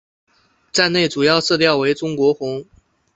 [0.71, 2.65] 站内主要色调为中国红。